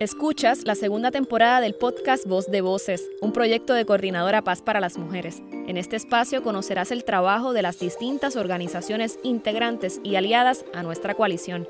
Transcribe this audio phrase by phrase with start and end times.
[0.00, 4.80] Escuchas la segunda temporada del podcast Voz de Voces, un proyecto de Coordinadora Paz para
[4.80, 5.40] las Mujeres.
[5.68, 11.14] En este espacio conocerás el trabajo de las distintas organizaciones integrantes y aliadas a nuestra
[11.14, 11.68] coalición.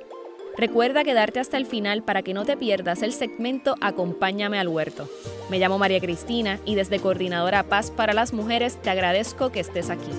[0.56, 5.06] Recuerda quedarte hasta el final para que no te pierdas el segmento Acompáñame al huerto.
[5.50, 9.90] Me llamo María Cristina y desde Coordinadora Paz para las Mujeres te agradezco que estés
[9.90, 10.10] aquí.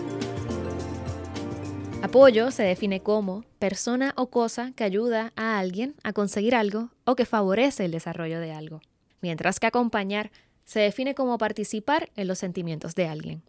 [2.15, 7.17] Apoyo se define como persona o cosa que ayuda a alguien a conseguir algo o
[7.17, 8.79] que favorece el desarrollo de algo,
[9.19, 10.31] mientras que acompañar
[10.63, 13.43] se define como participar en los sentimientos de alguien.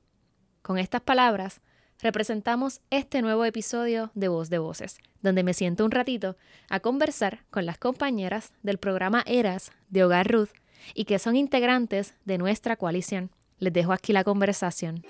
[0.63, 1.61] Con estas palabras,
[2.03, 6.37] representamos este nuevo episodio de Voz de Voces, donde me siento un ratito
[6.69, 10.51] a conversar con las compañeras del programa ERAS de Hogar Ruth
[10.93, 13.31] y que son integrantes de nuestra coalición.
[13.61, 15.05] Les dejo aquí la conversación.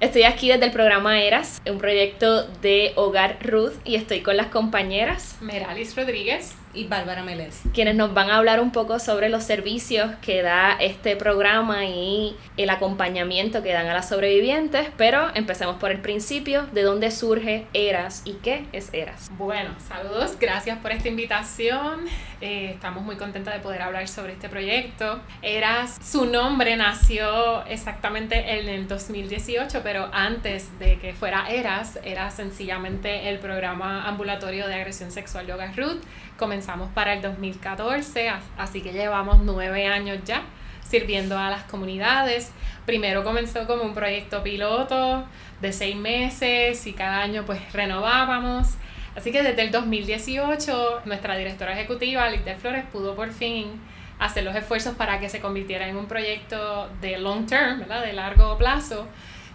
[0.00, 4.46] Estoy aquí desde el programa ERAS, un proyecto de Hogar Ruth, y estoy con las
[4.46, 5.36] compañeras.
[5.40, 10.12] Meralis Rodríguez y Bárbara Melés, quienes nos van a hablar un poco sobre los servicios
[10.22, 15.90] que da este programa y el acompañamiento que dan a las sobrevivientes, pero empecemos por
[15.90, 19.30] el principio, de dónde surge ERAS y qué es ERAS.
[19.36, 22.06] Bueno, saludos, gracias por esta invitación,
[22.40, 25.20] eh, estamos muy contentas de poder hablar sobre este proyecto.
[25.42, 32.30] ERAS, su nombre nació exactamente en el 2018, pero antes de que fuera ERAS, era
[32.30, 36.02] sencillamente el programa ambulatorio de agresión sexual de Hogar Ruth,
[36.38, 40.42] comenzamos para el 2014, así que llevamos nueve años ya
[40.88, 42.52] sirviendo a las comunidades.
[42.86, 45.26] Primero comenzó como un proyecto piloto
[45.60, 48.68] de seis meses y cada año pues renovábamos.
[49.14, 53.80] Así que desde el 2018 nuestra directora ejecutiva, Lidia Flores, pudo por fin
[54.18, 58.02] hacer los esfuerzos para que se convirtiera en un proyecto de long term, ¿verdad?
[58.02, 59.06] de largo plazo.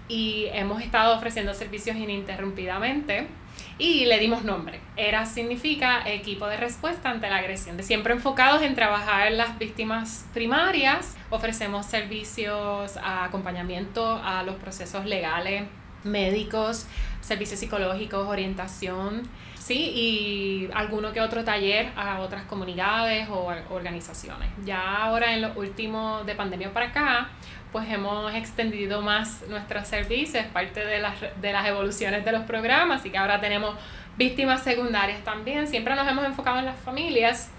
[0.08, 3.28] Y hemos estado ofreciendo servicios ininterrumpidamente
[3.78, 4.80] y le dimos nombre.
[4.96, 7.82] ERA significa equipo de respuesta ante la agresión.
[7.84, 15.64] Siempre enfocados en trabajar las víctimas primarias, ofrecemos servicios, a acompañamiento a los procesos legales,
[16.04, 16.86] médicos,
[17.22, 19.24] servicios psicológicos, orientación,
[19.58, 24.50] sí, y alguno que otro taller a otras comunidades o organizaciones.
[24.66, 27.30] Ya ahora en los últimos de pandemia para acá,
[27.74, 33.02] pues hemos extendido más nuestros servicios, parte de las, de las evoluciones de los programas,
[33.02, 33.76] así que ahora tenemos
[34.16, 35.68] víctimas secundarias también.
[35.68, 37.50] Siempre nos hemos enfocado en las familias,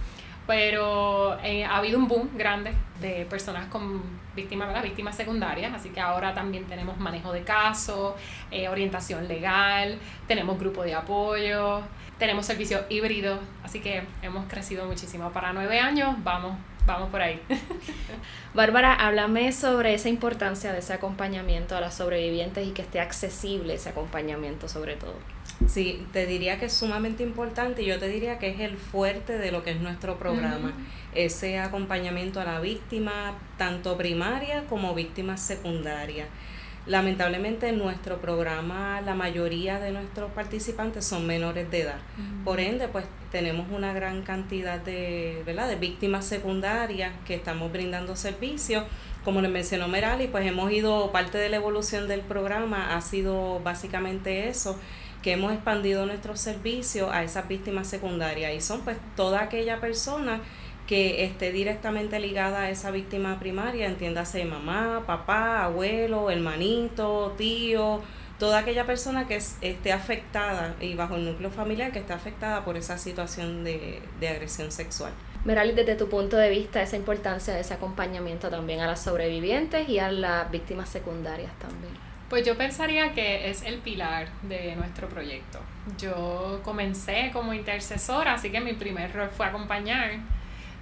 [0.46, 4.02] pero eh, ha habido un boom grande de personas con
[4.36, 4.84] víctimas, ¿verdad?
[4.84, 8.14] víctimas secundarias, así que ahora también tenemos manejo de casos,
[8.52, 9.98] eh, orientación legal,
[10.28, 11.82] tenemos grupo de apoyo,
[12.18, 15.30] tenemos servicio híbrido, así que hemos crecido muchísimo.
[15.32, 17.40] Para nueve años vamos vamos por ahí.
[18.54, 23.74] Bárbara, háblame sobre esa importancia de ese acompañamiento a las sobrevivientes y que esté accesible
[23.74, 25.14] ese acompañamiento sobre todo.
[25.66, 29.38] Sí, te diría que es sumamente importante y yo te diría que es el fuerte
[29.38, 30.72] de lo que es nuestro programa,
[31.14, 36.26] ese acompañamiento a la víctima, tanto primaria como víctima secundaria.
[36.86, 41.98] Lamentablemente en nuestro programa la mayoría de nuestros participantes son menores de edad.
[42.44, 45.66] Por ende, pues tenemos una gran cantidad de, ¿verdad?
[45.68, 48.84] de víctimas secundarias que estamos brindando servicios.
[49.24, 53.60] Como le mencionó Merali, pues hemos ido, parte de la evolución del programa ha sido
[53.60, 54.78] básicamente eso,
[55.22, 60.42] que hemos expandido nuestros servicios a esas víctimas secundarias y son pues toda aquella persona
[60.86, 68.02] que esté directamente ligada a esa víctima primaria, entiéndase mamá, papá, abuelo, hermanito, tío,
[68.38, 72.76] toda aquella persona que esté afectada y bajo el núcleo familiar que esté afectada por
[72.76, 75.12] esa situación de, de agresión sexual.
[75.44, 79.88] Merali, desde tu punto de vista, esa importancia de ese acompañamiento también a las sobrevivientes
[79.88, 81.92] y a las víctimas secundarias también.
[82.30, 85.60] Pues yo pensaría que es el pilar de nuestro proyecto.
[85.98, 90.12] Yo comencé como intercesora, así que mi primer rol fue acompañar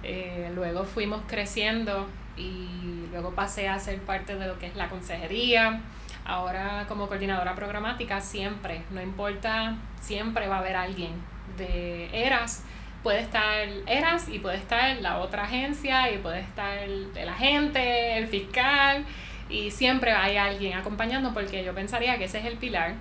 [0.03, 4.89] eh, luego fuimos creciendo y luego pasé a ser parte de lo que es la
[4.89, 5.81] consejería.
[6.25, 11.11] Ahora como coordinadora programática siempre, no importa, siempre va a haber alguien
[11.57, 12.63] de ERAS.
[13.03, 18.17] Puede estar ERAS y puede estar la otra agencia y puede estar el, el agente,
[18.17, 19.05] el fiscal
[19.49, 22.93] y siempre hay alguien acompañando porque yo pensaría que ese es el pilar.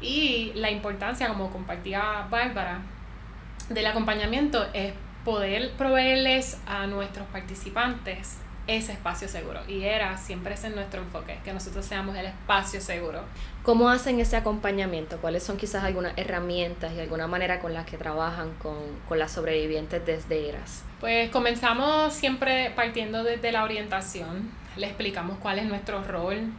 [0.00, 2.80] Y la importancia, como compartía Bárbara,
[3.68, 4.92] del acompañamiento es
[5.24, 9.60] poder proveerles a nuestros participantes ese espacio seguro.
[9.66, 13.22] Y era siempre ese nuestro enfoque, que nosotros seamos el espacio seguro.
[13.62, 15.18] ¿Cómo hacen ese acompañamiento?
[15.18, 18.76] ¿Cuáles son quizás algunas herramientas y alguna manera con las que trabajan con,
[19.08, 20.84] con las sobrevivientes desde ERAS?
[21.00, 24.50] Pues comenzamos siempre partiendo desde la orientación.
[24.76, 26.52] Le explicamos cuál es nuestro rol.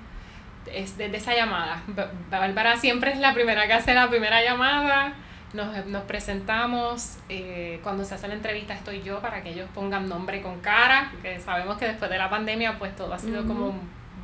[0.71, 1.81] Es desde esa llamada.
[2.29, 5.13] Bárbara siempre es la primera que hace la primera llamada
[5.53, 10.07] Nos, nos presentamos, eh, cuando se hace la entrevista estoy yo para que ellos pongan
[10.07, 13.73] nombre con cara, que sabemos que después de la pandemia pues todo ha sido como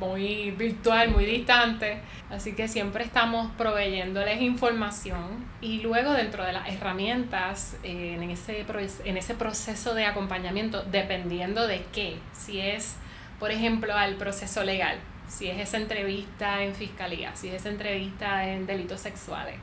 [0.00, 2.00] muy virtual, muy distante.
[2.30, 8.64] Así que siempre estamos proveyéndoles información y luego dentro de las herramientas, eh, en, ese,
[9.04, 12.96] en ese proceso de acompañamiento, dependiendo de qué, si es,
[13.38, 18.48] por ejemplo, al proceso legal, si es esa entrevista en fiscalía, si es esa entrevista
[18.48, 19.56] en delitos sexuales.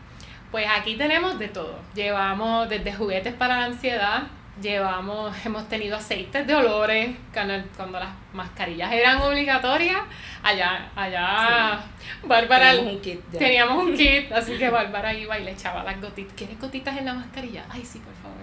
[0.52, 1.80] Pues aquí tenemos de todo.
[1.94, 4.24] Llevamos desde juguetes para la ansiedad,
[4.62, 10.02] llevamos, hemos tenido aceites de olores, cuando, las mascarillas eran obligatorias,
[10.44, 11.84] allá, allá,
[12.24, 16.00] Bárbara, teníamos un, kit teníamos un kit, así que Bárbara iba y le echaba las
[16.02, 17.66] gotitas, ¿quieres gotitas en la mascarilla?
[17.70, 18.38] Ay, sí, por favor.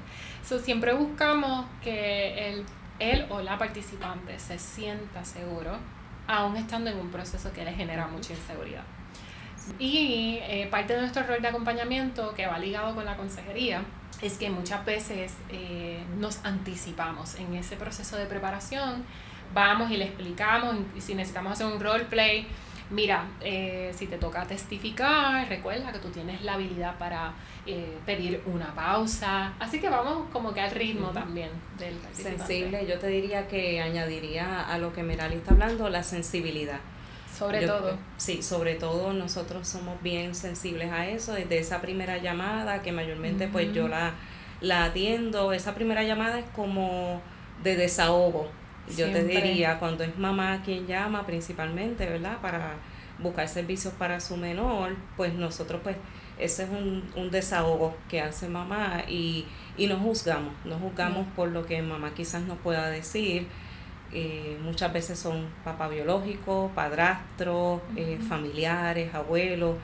[0.45, 2.65] So, siempre buscamos que el,
[2.99, 5.79] él o la participante se sienta seguro,
[6.27, 8.83] aún estando en un proceso que le genera mucha inseguridad.
[9.79, 13.85] Y eh, parte de nuestro rol de acompañamiento, que va ligado con la consejería,
[14.21, 19.05] es que muchas veces eh, nos anticipamos en ese proceso de preparación,
[19.53, 22.47] vamos y le explicamos, y si necesitamos hacer un roleplay,
[22.91, 27.33] mira, eh, si te toca testificar, recuerda que tú tienes la habilidad para
[27.67, 32.99] eh, pedir una pausa, así que vamos como que al ritmo también del Sensible, yo
[32.99, 36.81] te diría que añadiría a lo que Merali está hablando, la sensibilidad.
[37.37, 37.97] Sobre todo.
[38.17, 43.49] Sí, sobre todo nosotros somos bien sensibles a eso, desde esa primera llamada que mayormente
[43.49, 44.15] pues yo la,
[44.61, 47.23] la atiendo, esa primera llamada es como
[47.63, 48.51] de desahogo,
[48.97, 52.39] yo te diría, cuando es mamá quien llama principalmente, ¿verdad?
[52.41, 52.75] Para
[53.19, 55.97] buscar servicios para su menor, pues nosotros pues
[56.39, 59.47] ese es un, un desahogo que hace mamá y,
[59.77, 63.47] y nos juzgamos, nos juzgamos por lo que mamá quizás nos pueda decir
[64.13, 69.77] eh, muchas veces son papá biológico, padrastros, eh, familiares, abuelos,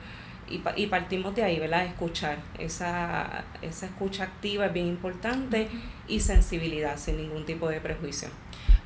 [0.47, 1.85] y, y, partimos de ahí, ¿verdad?
[1.85, 2.37] Escuchar.
[2.57, 5.67] Esa, esa escucha activa es bien importante
[6.07, 8.29] y sensibilidad, sin ningún tipo de prejuicio.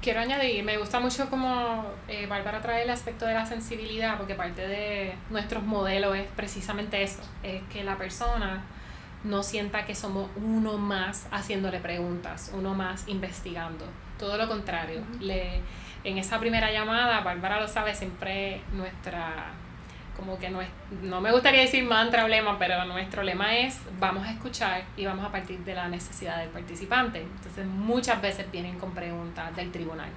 [0.01, 4.35] Quiero añadir, me gusta mucho como eh, Bárbara trae el aspecto de la sensibilidad, porque
[4.35, 8.65] parte de nuestros modelos es precisamente eso, es que la persona
[9.23, 13.85] no sienta que somos uno más haciéndole preguntas, uno más investigando
[14.23, 15.01] todo lo contrario.
[15.19, 15.59] Le,
[16.05, 19.51] en esa primera llamada, Bárbara lo sabe, siempre nuestra,
[20.15, 20.69] como que no, es,
[21.01, 25.05] no me gustaría decir mantra o lema, pero nuestro lema es vamos a escuchar y
[25.05, 27.21] vamos a partir de la necesidad del participante.
[27.21, 30.09] Entonces muchas veces vienen con preguntas del tribunal.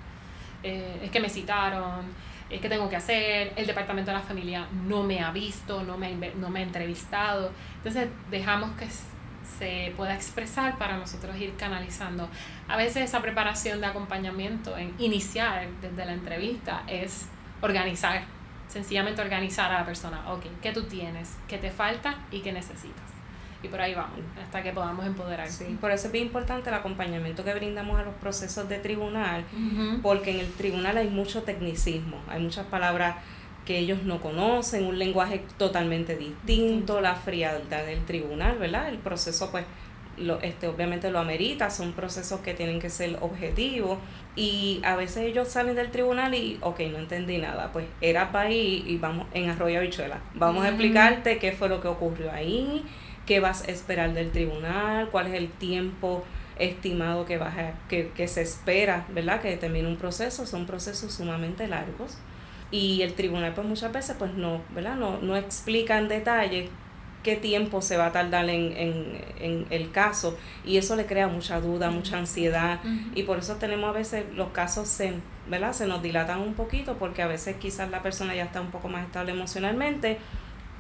[0.63, 2.05] Eh, es que me citaron,
[2.49, 5.99] es que tengo que hacer, el departamento de la familia no me ha visto, no
[5.99, 7.51] me no me ha entrevistado.
[7.79, 8.87] Entonces dejamos que
[9.59, 12.29] se pueda expresar para nosotros ir canalizando.
[12.69, 17.27] A veces esa preparación de acompañamiento en iniciar desde la entrevista es
[17.61, 18.23] organizar,
[18.69, 21.37] sencillamente organizar a la persona, ok, ¿qué tú tienes?
[21.49, 22.17] ¿Qué te falta?
[22.31, 23.05] ¿Y qué necesitas?
[23.63, 25.49] Y por ahí vamos, hasta que podamos empoderar.
[25.49, 29.45] Sí, por eso es bien importante el acompañamiento que brindamos a los procesos de tribunal,
[30.03, 33.17] porque en el tribunal hay mucho tecnicismo, hay muchas palabras
[33.67, 38.89] que ellos no conocen, un lenguaje totalmente distinto, la frialdad del tribunal, ¿verdad?
[38.89, 39.65] El proceso pues
[40.17, 43.99] lo, este, obviamente lo amerita, son procesos que tienen que ser objetivos
[44.35, 48.49] y a veces ellos salen del tribunal y, ok, no entendí nada, pues era para
[48.49, 52.85] ahí y vamos en Arroyo Habichuela, vamos a explicarte qué fue lo que ocurrió ahí,
[53.27, 56.25] qué vas a esperar del tribunal, cuál es el tiempo
[56.59, 57.55] estimado que, vas
[57.89, 59.43] que, que se espera, ¿verdad?
[59.43, 62.17] Que termine un proceso, son procesos sumamente largos
[62.71, 64.97] y el tribunal pues muchas veces pues no, ¿verdad?
[64.97, 66.69] No, no explica en detalle
[67.23, 71.27] qué tiempo se va a tardar en, en, en el caso y eso le crea
[71.27, 72.79] mucha duda, mucha ansiedad
[73.17, 75.15] y por eso tenemos a veces los casos se,
[75.49, 75.73] ¿verdad?
[75.73, 78.89] se nos dilatan un poquito porque a veces quizás la persona ya está un poco
[78.89, 80.19] más estable emocionalmente,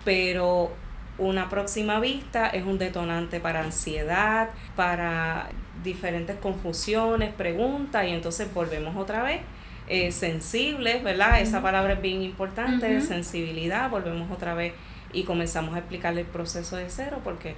[0.05, 0.71] pero
[1.19, 5.49] una próxima vista es un detonante para ansiedad, para
[5.83, 9.40] diferentes confusiones, preguntas y entonces volvemos otra vez
[9.88, 11.40] eh, sensibles, ¿verdad?
[11.40, 14.73] Esa palabra es bien importante, sensibilidad, volvemos otra vez
[15.12, 17.55] y comenzamos a explicarle el proceso de cero porque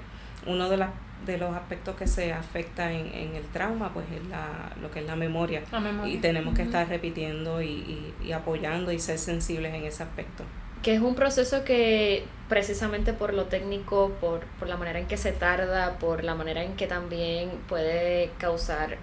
[0.46, 0.90] uno de, las
[1.26, 5.00] de los aspectos que se afecta en, en el trauma pues es la, lo que
[5.00, 5.62] es la memoria,
[6.06, 10.44] y tenemos que estar repitiendo y, y, apoyando y ser sensibles en ese aspecto.
[10.82, 15.16] Que es un proceso que precisamente por lo técnico, por, por la manera en que
[15.16, 18.98] se tarda, por la manera en que también puede causar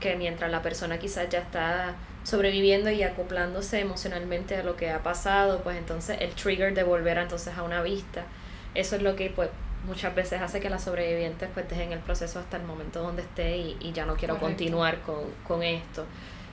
[0.00, 5.02] que mientras la persona quizás ya está sobreviviendo y acoplándose emocionalmente a lo que ha
[5.02, 8.24] pasado, pues entonces el trigger de volver entonces a una vista,
[8.74, 9.50] eso es lo que pues
[9.86, 13.58] muchas veces hace que las sobrevivientes pues dejen el proceso hasta el momento donde esté
[13.58, 14.98] y, ya no quiero continuar
[15.46, 16.06] con, esto.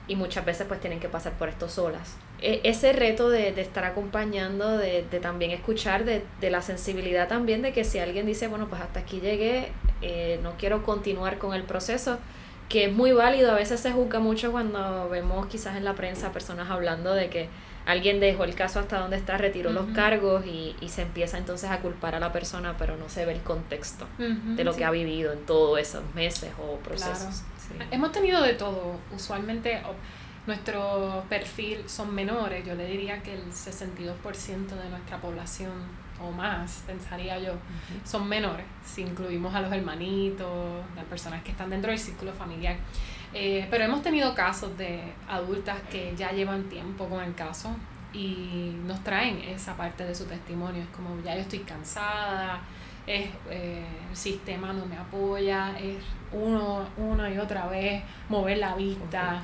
[0.06, 2.16] y muchas veces pues tienen que pasar por esto solas.
[2.42, 7.84] E, ese reto de, estar acompañando, de, también escuchar, de, la sensibilidad también de que
[7.84, 9.68] si alguien dice, bueno, pues hasta aquí llegué,
[10.02, 12.18] eh, no quiero continuar con el proceso,
[12.72, 16.32] que es muy válido, a veces se juzga mucho cuando vemos quizás en la prensa
[16.32, 17.50] personas hablando de que
[17.84, 21.80] alguien dejó el caso hasta donde está, retiró los cargos y, se empieza entonces a
[21.80, 25.34] culpar a la persona, pero no se ve el contexto de lo que ha vivido
[25.34, 27.42] en todos esos meses o procesos.
[27.90, 29.82] Hemos tenido de todo, usualmente
[30.46, 35.72] nuestro perfil son menores, yo le diría que el 62% de nuestra población
[36.22, 37.52] o más, pensaría yo,
[38.04, 42.76] son menores, si incluimos a los hermanitos, las personas que están dentro del círculo familiar.
[43.34, 47.74] Eh, pero hemos tenido casos de adultas que ya llevan tiempo con el caso
[48.12, 50.82] y nos traen esa parte de su testimonio.
[50.82, 52.60] Es como, ya yo estoy cansada,
[53.06, 58.74] es, eh, el sistema no me apoya, es uno, una y otra vez mover la
[58.74, 59.42] vista,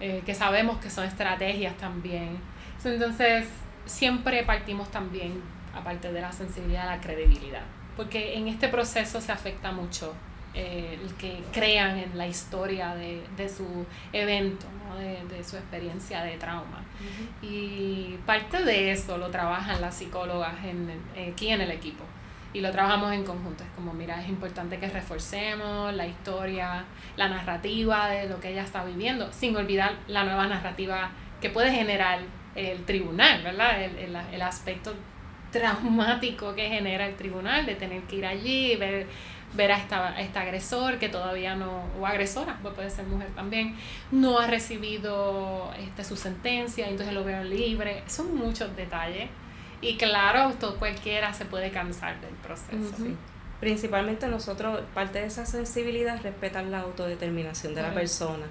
[0.00, 2.38] eh, que sabemos que son estrategias también.
[2.84, 3.46] Entonces,
[3.84, 5.40] siempre partimos también
[5.74, 7.62] aparte de la sensibilidad, la credibilidad.
[7.96, 10.14] Porque en este proceso se afecta mucho
[10.52, 14.66] eh, el que crean en la historia de, de su evento,
[14.98, 16.82] de, de, su experiencia de trauma.
[17.40, 20.90] Y parte de eso lo trabajan las psicólogas en,
[21.32, 22.02] aquí en el equipo.
[22.52, 23.62] Y lo trabajamos en conjunto.
[23.62, 26.84] Es como, mira, es importante que reforcemos la historia,
[27.16, 31.10] la narrativa de lo que ella está viviendo, sin olvidar la nueva narrativa
[31.40, 32.18] que puede generar
[32.56, 33.84] el tribunal, ¿verdad?
[33.84, 34.94] El, el, el aspecto
[35.50, 39.06] traumático que genera el tribunal de tener que ir allí, ver,
[39.54, 43.74] ver a esta, este agresor que todavía no, o agresora, pues puede ser mujer también,
[44.10, 48.02] no ha recibido este, su sentencia, entonces lo veo libre.
[48.06, 49.28] Son muchos detalles.
[49.82, 53.04] Y claro, todo, cualquiera se puede cansar del proceso.
[53.60, 58.46] Principalmente nosotros, parte de esa sensibilidad es respetar la autodeterminación de la persona,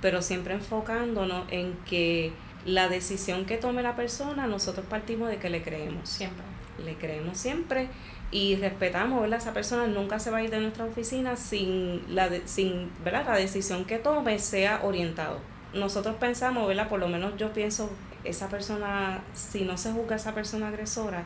[0.00, 2.32] pero siempre enfocándonos en que
[2.64, 6.08] la decisión que tome la persona, nosotros partimos de que le creemos.
[6.08, 6.44] Siempre.
[6.84, 7.88] Le creemos siempre
[8.30, 9.38] y respetamos, ¿verdad?
[9.38, 13.24] Esa persona nunca se va a ir de nuestra oficina sin la, sin, ¿verdad?
[13.26, 15.38] La decisión que tome sea orientado.
[15.72, 16.88] Nosotros pensamos, ¿verdad?
[16.88, 17.90] Por lo menos yo pienso,
[18.24, 21.24] esa persona, si no se juzga a esa persona agresora,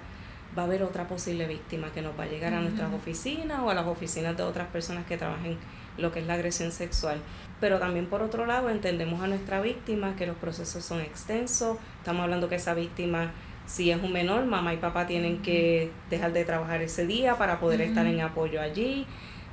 [0.56, 3.70] va a haber otra posible víctima que nos va a llegar a nuestras oficinas o
[3.70, 5.56] a las oficinas de otras personas que trabajen
[5.98, 7.20] lo que es la agresión sexual.
[7.60, 11.76] Pero también por otro lado entendemos a nuestra víctima que los procesos son extensos.
[11.98, 13.32] Estamos hablando que esa víctima,
[13.66, 17.58] si es un menor, mamá y papá tienen que dejar de trabajar ese día para
[17.58, 19.06] poder estar en apoyo allí.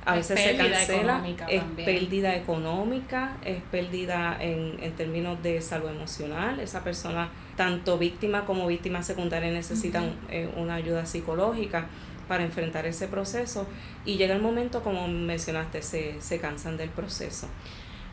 [0.04, 6.60] A veces se cancela, es pérdida económica, es pérdida en, en términos de salud emocional.
[6.60, 11.86] Esa persona, tanto víctima como víctima secundaria, necesitan eh, una ayuda psicológica
[12.28, 13.66] para enfrentar ese proceso
[14.04, 17.48] y llega el momento, como mencionaste, se, se cansan del proceso.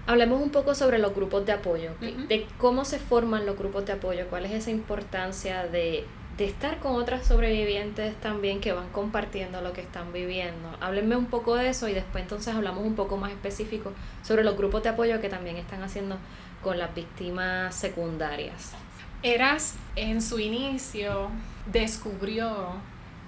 [0.05, 3.93] Hablemos un poco sobre los grupos de apoyo, de cómo se forman los grupos de
[3.93, 6.05] apoyo, cuál es esa importancia de,
[6.37, 10.75] de, estar con otras sobrevivientes también que van compartiendo lo que están viviendo.
[10.81, 13.93] Háblenme un poco de eso y después entonces hablamos un poco más específico
[14.23, 16.17] sobre los grupos de apoyo que también están haciendo
[16.61, 18.73] con las víctimas secundarias.
[19.21, 21.29] Eras en su inicio
[21.71, 22.73] descubrió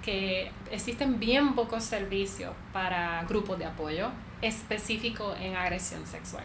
[0.04, 4.10] que existen bien pocos servicios para grupos de apoyo
[4.42, 6.44] específicos en agresión sexual.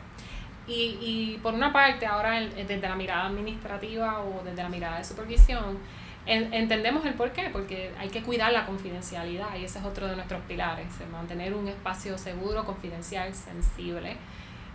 [0.67, 5.03] Y, y por una parte, ahora desde la mirada administrativa o desde la mirada de
[5.03, 5.79] supervisión,
[6.25, 10.15] entendemos el por qué, porque hay que cuidar la confidencialidad y ese es otro de
[10.15, 14.15] nuestros pilares, mantener un espacio seguro, confidencial, sensible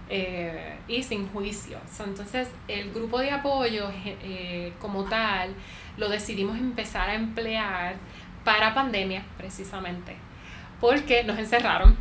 [0.08, 1.78] eh, y sin juicio.
[2.04, 5.54] Entonces, el grupo de apoyo eh, como tal
[5.96, 7.94] lo decidimos empezar a emplear
[8.44, 10.16] para pandemia, precisamente,
[10.80, 11.96] porque nos encerraron,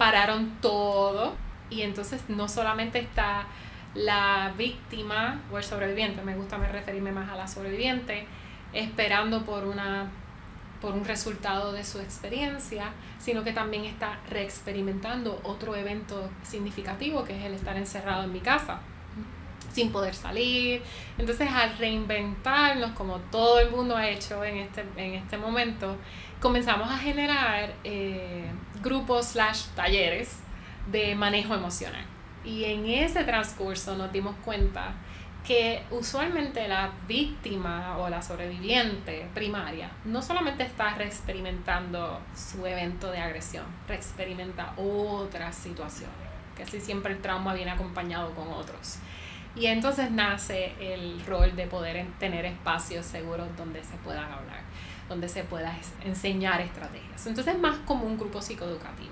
[0.00, 1.34] pararon todo
[1.68, 3.44] y entonces no solamente está
[3.94, 8.26] la víctima o el sobreviviente, me gusta referirme más a la sobreviviente,
[8.72, 10.10] esperando por una
[10.80, 17.38] por un resultado de su experiencia, sino que también está reexperimentando otro evento significativo que
[17.38, 18.80] es el estar encerrado en mi casa
[19.72, 20.82] sin poder salir.
[21.18, 25.96] Entonces al reinventarnos, como todo el mundo ha hecho en este, en este momento,
[26.40, 28.50] comenzamos a generar eh,
[28.82, 30.38] grupos slash talleres
[30.90, 32.04] de manejo emocional.
[32.44, 34.94] Y en ese transcurso nos dimos cuenta
[35.46, 43.18] que usualmente la víctima o la sobreviviente primaria no solamente está reexperimentando su evento de
[43.18, 46.14] agresión, reexperimenta otras situaciones,
[46.56, 48.98] que así siempre el trauma viene acompañado con otros.
[49.56, 54.60] Y entonces nace el rol de poder tener espacios seguros donde se puedan hablar,
[55.08, 57.26] donde se pueda enseñar estrategias.
[57.26, 59.10] Entonces es más como un grupo psicoeducativo.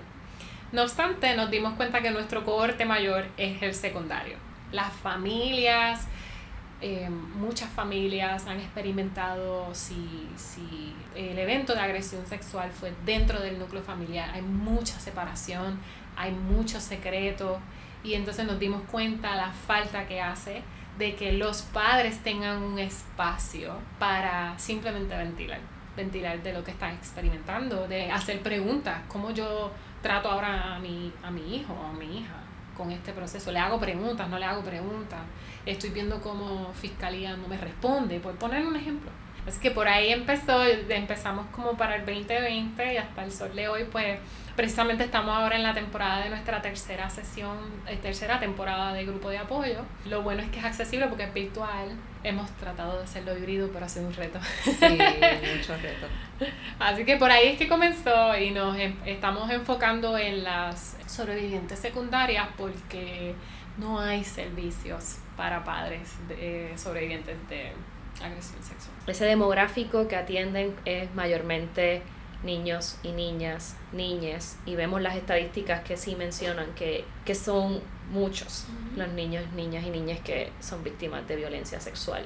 [0.71, 4.37] No obstante, nos dimos cuenta que nuestro cohorte mayor es el secundario.
[4.71, 6.07] Las familias,
[6.81, 13.59] eh, muchas familias han experimentado si, si el evento de agresión sexual fue dentro del
[13.59, 15.81] núcleo familiar, hay mucha separación,
[16.17, 17.59] hay mucho secreto
[18.05, 20.63] y entonces nos dimos cuenta la falta que hace
[20.99, 25.61] de que los padres tengan un espacio para simplemente ventilar,
[25.97, 29.71] ventilar de lo que están experimentando, de hacer preguntas, cómo yo
[30.03, 32.35] trato ahora a mi, a mi hijo o a mi hija
[32.77, 35.21] con este proceso, le hago preguntas, no le hago preguntas,
[35.67, 39.11] estoy viendo cómo fiscalía no me responde, por poner un ejemplo.
[39.47, 43.69] Así que por ahí empezó, empezamos como para el 2020 y hasta el sol de
[43.69, 44.19] hoy, pues
[44.59, 49.31] precisamente estamos ahora en la temporada de nuestra tercera sesión, eh, tercera temporada de grupo
[49.31, 49.83] de apoyo.
[50.05, 51.97] Lo bueno es que es accesible porque es virtual.
[52.25, 54.41] Hemos tratado de hacerlo híbrido, pero ha sido un reto.
[54.65, 54.73] Sí,
[55.57, 56.09] mucho reto.
[56.81, 61.79] Así que por ahí es que comenzó y nos em, estamos enfocando en las sobrevivientes
[61.79, 63.37] secundarias porque
[63.77, 67.71] no hay servicios para padres de, sobrevivientes de
[68.21, 68.97] agresión sexual.
[69.07, 72.03] Ese demográfico que atienden es mayormente
[72.43, 77.81] niños y niñas, niñas, y vemos las estadísticas que sí mencionan que, que son
[78.11, 78.67] muchos
[78.97, 82.25] los niños, niñas y niñas que son víctimas de violencia sexual.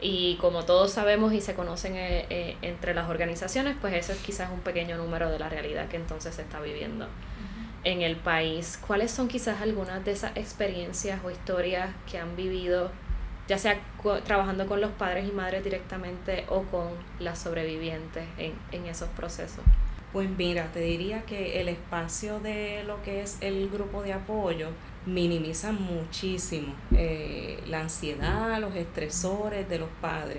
[0.00, 4.18] Y como todos sabemos y se conocen eh, eh, entre las organizaciones, pues eso es
[4.18, 7.08] quizás un pequeño número de la realidad que entonces se está viviendo
[7.82, 8.78] en el país.
[8.86, 12.92] ¿Cuáles son quizás algunas de esas experiencias o historias que han vivido
[13.48, 13.80] ya sea
[14.24, 16.88] trabajando con los padres y madres directamente o con
[17.18, 19.64] las sobrevivientes en, en esos procesos?
[20.12, 24.68] Pues mira, te diría que el espacio de lo que es el grupo de apoyo
[25.04, 30.38] minimiza muchísimo eh, la ansiedad, los estresores de los padres,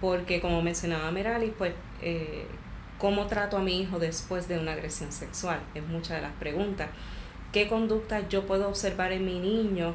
[0.00, 1.72] porque como mencionaba Merali, pues
[2.02, 2.46] eh,
[2.98, 5.60] ¿cómo trato a mi hijo después de una agresión sexual?
[5.74, 6.88] Es muchas de las preguntas.
[7.52, 9.94] ¿Qué conductas yo puedo observar en mi niño?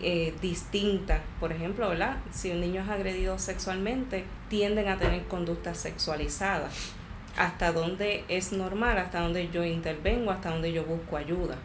[0.00, 1.20] Eh, distintas.
[1.40, 2.18] Por ejemplo, ¿verdad?
[2.30, 6.92] si un niño es agredido sexualmente, tienden a tener conductas sexualizadas.
[7.36, 11.56] Hasta dónde es normal, hasta dónde yo intervengo, hasta dónde yo busco ayuda.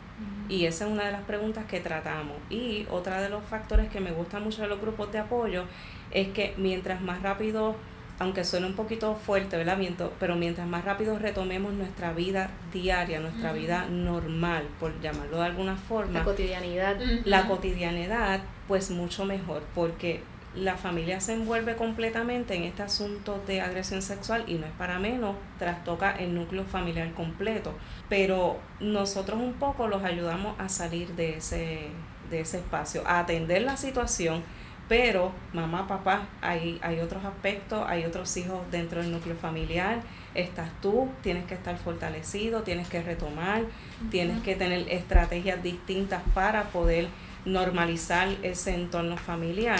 [0.50, 2.38] Y esa es una de las preguntas que tratamos.
[2.50, 5.64] Y otra de los factores que me gusta mucho de los grupos de apoyo
[6.12, 7.76] es que mientras más rápido
[8.24, 9.78] aunque suene un poquito fuerte, ¿verdad?
[10.20, 15.76] Pero mientras más rápido retomemos nuestra vida diaria, nuestra vida normal, por llamarlo de alguna
[15.76, 16.20] forma.
[16.20, 16.96] La cotidianidad.
[17.26, 20.22] La cotidianidad, pues mucho mejor, porque
[20.56, 25.00] la familia se envuelve completamente en este asunto de agresión sexual y no es para
[25.00, 27.74] menos, trastoca el núcleo familiar completo.
[28.08, 31.88] Pero nosotros un poco los ayudamos a salir de ese,
[32.30, 34.44] de ese espacio, a atender la situación
[34.90, 40.02] pero mamá, papá, hay, hay otros aspectos, hay otros hijos dentro del núcleo familiar,
[40.36, 43.64] estás tú, tienes que estar fortalecido, tienes que retomar,
[44.12, 47.08] tienes que tener estrategias distintas para poder
[47.46, 49.80] normalizar ese entorno familiar.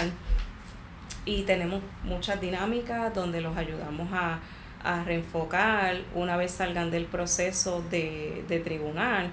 [1.26, 4.40] Y tenemos muchas dinámicas donde los ayudamos a,
[4.82, 9.30] a reenfocar una vez salgan del proceso de, de tribunal.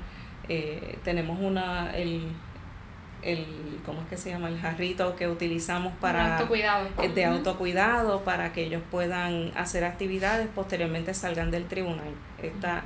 [0.47, 2.23] Eh, tenemos una, el,
[3.21, 3.45] el,
[3.85, 4.49] ¿cómo es que se llama?
[4.49, 6.37] El jarrito que utilizamos para...
[6.37, 6.87] Autocuidado.
[7.01, 12.13] Eh, de autocuidado para que ellos puedan hacer actividades, posteriormente salgan del tribunal.
[12.41, 12.83] Esta,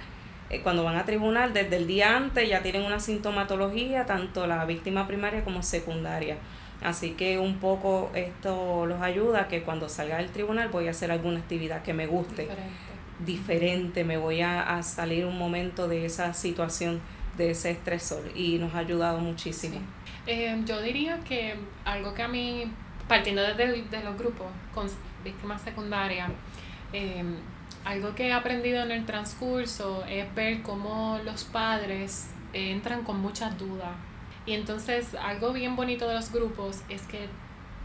[0.49, 4.65] eh, cuando van a tribunal, desde el día antes ya tienen una sintomatología, tanto la
[4.65, 6.37] víctima primaria como secundaria.
[6.81, 10.91] Así que un poco esto los ayuda a que cuando salga del tribunal voy a
[10.91, 12.49] hacer alguna actividad que me guste.
[13.25, 14.03] Diferente.
[14.03, 16.99] me voy a, a salir un momento de esa situación,
[17.37, 19.79] de ese estresor y nos ha ayudado muchísimo.
[20.27, 22.71] Eh, yo diría que algo que a mí,
[23.07, 24.87] partiendo desde de los grupos con
[25.23, 26.31] víctimas secundarias,
[26.93, 27.23] eh,
[27.83, 33.57] algo que he aprendido en el transcurso es ver cómo los padres entran con muchas
[33.57, 33.95] dudas.
[34.45, 37.27] Y entonces algo bien bonito de los grupos es que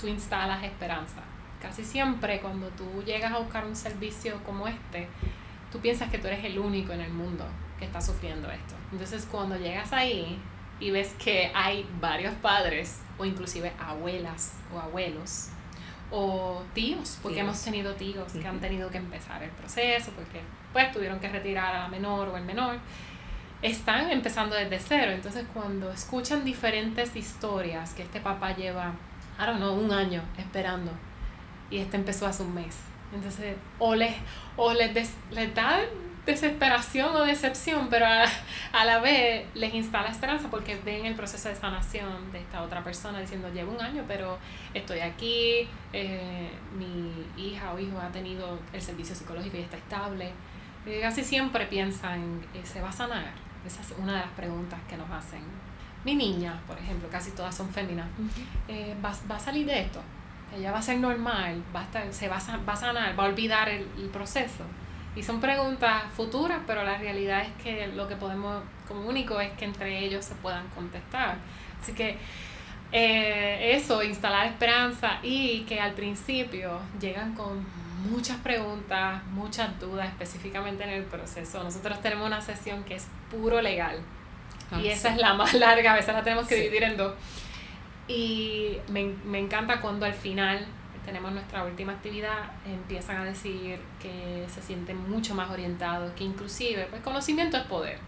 [0.01, 1.23] tú instalas esperanza.
[1.61, 5.09] Casi siempre cuando tú llegas a buscar un servicio como este,
[5.71, 7.45] tú piensas que tú eres el único en el mundo
[7.79, 8.75] que está sufriendo esto.
[8.93, 10.39] Entonces cuando llegas ahí,
[10.81, 15.51] y ves que hay varios padres o inclusive abuelas o abuelos
[16.11, 20.41] o tíos, porque hemos tenido tíos que han tenido que empezar el proceso porque
[20.73, 22.79] pues tuvieron que retirar a la menor o el menor,
[23.63, 25.13] están empezando desde cero.
[25.13, 28.95] Entonces cuando escuchan diferentes historias que este papá lleva,
[29.39, 30.91] I don't know, un año esperando
[31.71, 32.77] y este empezó hace un mes.
[33.13, 34.15] Entonces, o les,
[34.57, 35.81] o les, les da
[36.27, 41.57] desesperación o decepción, pero a, la vez les instala esperanza porque ven el proceso de
[41.57, 44.39] sanación de esta otra persona diciendo, llevo un año, pero
[44.75, 50.33] estoy aquí, eh, mi hija o hijo ha tenido el servicio psicológico y está estable.
[51.01, 53.33] casi siempre piensan, eh, ¿se va a sanar?
[53.67, 55.43] Esa es una de las preguntas que nos hacen.
[56.05, 58.07] mi niña, por ejemplo, casi todas son féminas,
[58.69, 60.01] eh, va, va, a salir de esto,
[60.57, 63.25] ella va a ser normal, va a estar, se va a, va a sanar, va
[63.25, 64.65] a olvidar el, el, proceso.
[65.17, 69.51] Y son preguntas futuras, pero la realidad es que lo que podemos, como único, es
[69.53, 71.37] que entre ellos se puedan contestar.
[71.81, 72.17] Así que
[72.93, 77.65] eh, eso, instalar esperanza y que al principio llegan con
[78.09, 81.63] muchas preguntas, muchas dudas específicamente en el proceso.
[81.63, 84.01] Nosotros tenemos una sesión que es puro legal
[84.79, 87.15] y ah, esa es la más larga, a veces la tenemos que dividir en dos.
[88.09, 90.67] Y me, me encanta cuando al final
[91.11, 96.87] tenemos nuestra última actividad, empiezan a decir que se sienten mucho más orientados, que inclusive,
[96.89, 97.99] pues conocimiento es poder.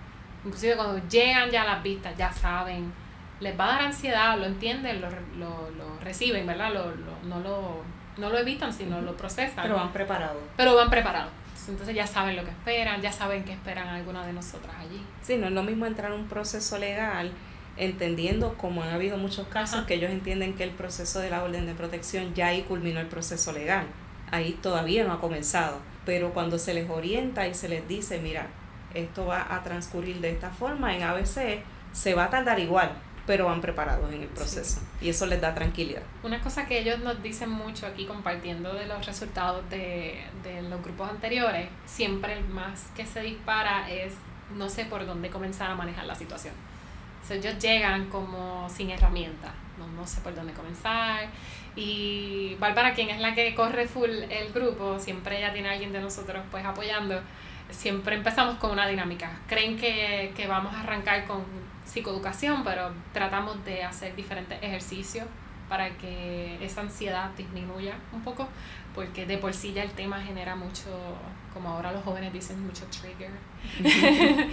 [0.45, 2.93] Inclusive cuando llegan ya a las vistas, ya saben,
[3.41, 6.73] les va a dar ansiedad, lo entienden, lo, lo, lo reciben, ¿verdad?
[6.73, 7.83] Lo, lo, no, lo,
[8.19, 9.65] no lo evitan, sino lo procesan.
[9.65, 10.43] Pero van preparados.
[10.57, 11.33] Pero van preparados.
[11.69, 15.05] Entonces ya saben lo que esperan, ya saben que esperan alguna de nosotras allí.
[15.23, 17.33] Sí, no es lo mismo entrar a un proceso legal
[17.77, 21.67] entendiendo, como han habido muchos casos, que ellos entienden que el proceso de la orden
[21.67, 23.87] de protección ya ahí culminó el proceso legal.
[24.31, 25.79] Ahí todavía no ha comenzado.
[26.05, 28.49] Pero cuando se les orienta y se les dice, mira,
[28.95, 32.93] esto va a transcurrir de esta forma en ABC, se va a tardar igual,
[33.27, 36.03] pero van preparados en el proceso y eso les da tranquilidad.
[36.23, 40.83] Una cosa que ellos nos dicen mucho aquí compartiendo de los resultados de, de los
[40.83, 44.15] grupos anteriores, siempre el más que se dispara es
[44.57, 46.55] no sé por dónde comenzar a manejar la situación.
[47.29, 51.29] O ellos llegan como sin herramientas, no, no sé por dónde comenzar.
[51.75, 55.93] Y Bárbara, quien es la que corre full el grupo, siempre ella tiene a alguien
[55.93, 57.21] de nosotros pues apoyando,
[57.71, 59.31] siempre empezamos con una dinámica.
[59.47, 61.45] Creen que, que vamos a arrancar con
[61.85, 65.27] psicoeducación, pero tratamos de hacer diferentes ejercicios
[65.73, 68.47] para que esa ansiedad disminuya un poco,
[68.95, 70.91] porque de por sí ya el tema genera mucho,
[71.55, 73.31] como ahora los jóvenes dicen, mucho trigger,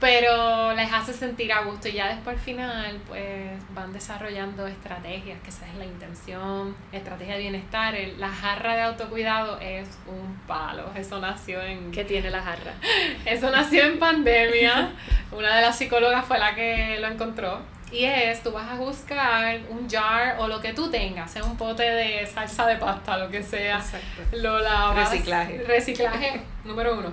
[0.00, 5.38] pero les hace sentir a gusto y ya después al final pues van desarrollando estrategias,
[5.42, 10.90] que esa es la intención, estrategia de bienestar, la jarra de autocuidado es un palo,
[10.94, 11.92] eso nació en...
[11.92, 12.72] ¿Qué tiene la jarra?
[13.26, 14.92] Eso nació en pandemia,
[15.32, 17.60] una de las psicólogas fue la que lo encontró
[17.92, 21.56] y es, tú vas a buscar un jar o lo que tú tengas, sea un
[21.56, 23.78] pote de salsa de pasta, lo que sea.
[23.78, 24.22] Exacto.
[24.32, 25.10] Lo lavas.
[25.10, 25.62] Reciclaje.
[25.64, 27.12] Reciclaje, número uno.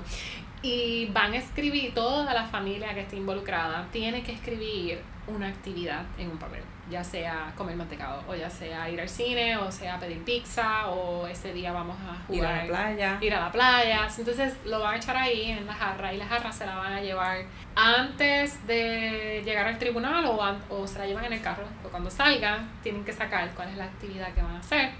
[0.61, 6.03] Y van a escribir, toda la familia que esté involucrada tiene que escribir una actividad
[6.17, 9.99] en un papel ya sea comer mantecado, o ya sea ir al cine, o sea
[9.99, 12.30] pedir pizza, o ese día vamos a jugar.
[12.30, 13.17] Ir a la playa.
[13.21, 14.08] Ir a la playa.
[14.17, 16.93] Entonces lo van a echar ahí en la jarra y la jarra se la van
[16.93, 21.65] a llevar antes de llegar al tribunal o, o se la llevan en el carro.
[21.86, 24.91] O cuando salgan, tienen que sacar cuál es la actividad que van a hacer.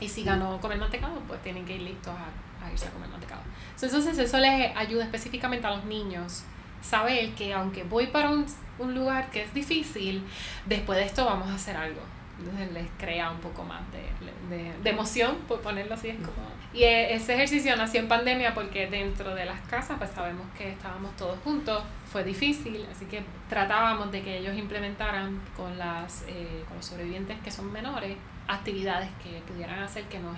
[0.00, 3.08] Y si ganó comer mantecado, pues tienen que ir listos a, a irse a comer
[3.08, 3.40] mantecado.
[3.74, 6.44] Entonces eso les ayuda específicamente a los niños
[6.82, 8.46] saber que aunque voy para un,
[8.78, 10.22] un, lugar que es difícil,
[10.66, 12.00] después de esto vamos a hacer algo.
[12.38, 16.08] Entonces les crea un poco más de, de, de emoción, por ponerlo así.
[16.08, 16.58] Es como...
[16.72, 20.70] Y e, ese ejercicio nació en pandemia porque dentro de las casas pues sabemos que
[20.70, 26.64] estábamos todos juntos, fue difícil, así que tratábamos de que ellos implementaran con, las, eh,
[26.68, 30.34] con los sobrevivientes que son menores actividades que pudieran hacer que no,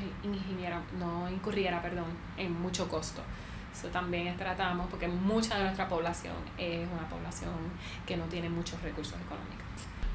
[0.99, 3.23] no incurriera perdón, en mucho costo.
[3.73, 7.53] Eso también tratamos porque mucha de nuestra población es una población
[8.07, 9.61] que no tiene muchos recursos económicos.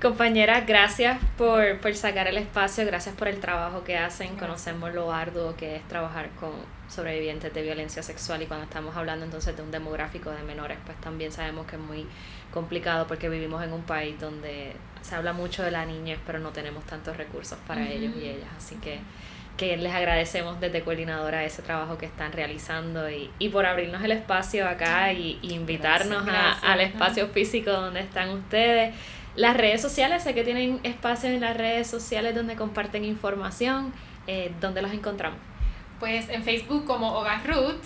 [0.01, 4.35] Compañera, gracias por, por sacar el espacio, gracias por el trabajo que hacen.
[4.35, 6.51] Conocemos lo arduo que es trabajar con
[6.89, 10.99] sobrevivientes de violencia sexual y cuando estamos hablando entonces de un demográfico de menores, pues
[10.99, 12.05] también sabemos que es muy
[12.53, 16.49] complicado porque vivimos en un país donde se habla mucho de la niñez, pero no
[16.49, 18.49] tenemos tantos recursos para ellos y ellas.
[18.57, 18.99] Así que
[19.57, 24.11] que les agradecemos desde Coordinadora ese trabajo que están realizando y, y por abrirnos el
[24.11, 28.93] espacio acá y, invitarnos A, al espacio físico donde están ustedes.
[29.35, 33.93] Las redes sociales, sé que tienen espacios en las redes sociales donde comparten información.
[34.27, 35.39] Eh, ¿Dónde los encontramos?
[35.99, 37.83] Pues en Facebook como Hogar Ruth,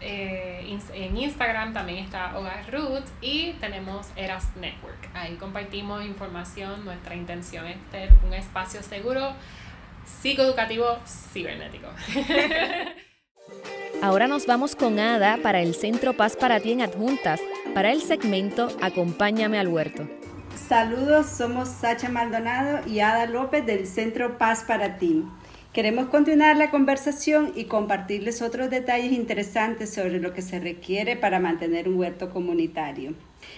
[0.00, 5.08] eh, en Instagram también está Hogar Ruth y tenemos Eras Network.
[5.14, 9.34] Ahí compartimos información, nuestra intención es tener un espacio seguro
[10.20, 10.98] psicoeducativo
[11.32, 11.88] cibernético.
[14.02, 17.38] Ahora nos vamos con Ada para el Centro Paz para ti en Adjuntas,
[17.74, 20.08] para el segmento Acompáñame al huerto.
[20.68, 25.24] Saludos, somos Sacha Maldonado y Ada López del Centro Paz para ti.
[25.72, 31.38] Queremos continuar la conversación y compartirles otros detalles interesantes sobre lo que se requiere para
[31.38, 33.14] mantener un huerto comunitario.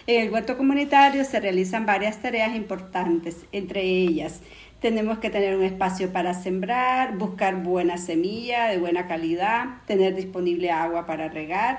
[0.06, 4.40] En el huerto comunitario se realizan varias tareas importantes, entre ellas
[4.82, 10.72] tenemos que tener un espacio para sembrar, buscar buena semilla de buena calidad, tener disponible
[10.72, 11.78] agua para regar,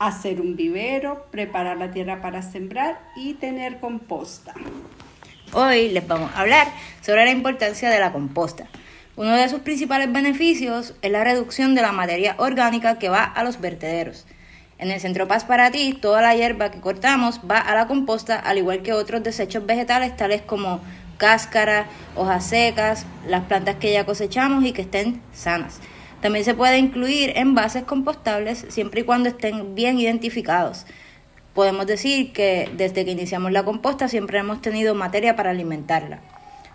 [0.00, 4.52] hacer un vivero, preparar la tierra para sembrar y tener composta.
[5.52, 6.66] Hoy les vamos a hablar
[7.00, 8.66] sobre la importancia de la composta.
[9.14, 13.44] Uno de sus principales beneficios es la reducción de la materia orgánica que va a
[13.44, 14.26] los vertederos.
[14.78, 18.36] En el Centro Paz para ti, toda la hierba que cortamos va a la composta,
[18.36, 20.80] al igual que otros desechos vegetales tales como
[21.20, 25.78] cáscara, hojas secas, las plantas que ya cosechamos y que estén sanas.
[26.20, 30.86] También se puede incluir envases compostables siempre y cuando estén bien identificados
[31.54, 36.20] podemos decir que desde que iniciamos la composta siempre hemos tenido materia para alimentarla.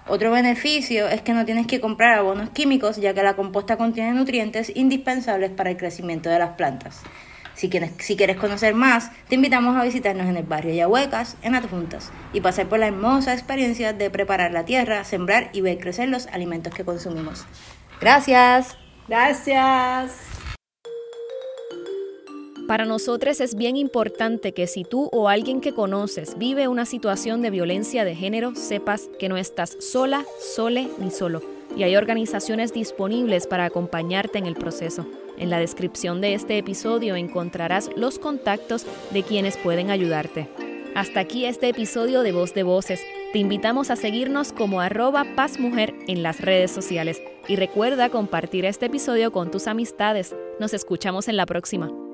[0.08, 4.14] Otro beneficio es que no tienes que comprar abonos químicos ya que la composta contiene
[4.14, 7.02] nutrientes indispensables para el crecimiento de las plantas.
[7.56, 11.56] Si quieres, si quieres conocer más, te invitamos a visitarnos en el barrio Yahuecas, en
[11.56, 16.10] Adjuntas, y pasar por la hermosa experiencia de preparar la tierra, sembrar y ver crecer
[16.10, 17.46] los alimentos que consumimos.
[18.02, 18.78] Gracias.
[19.08, 20.14] Gracias.
[22.68, 27.44] Para nosotros es bien importante que si tú o alguien que conoces vive una situación
[27.44, 31.44] de violencia de género, sepas que no estás sola, sole ni solo.
[31.78, 35.06] Y hay organizaciones disponibles para acompañarte en el proceso.
[35.38, 40.48] En la descripción de este episodio encontrarás los contactos de quienes pueden ayudarte.
[40.96, 43.02] Hasta aquí este episodio de Voz de Voces.
[43.34, 47.22] Te invitamos a seguirnos como arroba pazmujer en las redes sociales.
[47.50, 50.34] Y recuerda compartir este episodio con tus amistades.
[50.58, 52.05] Nos escuchamos en la próxima.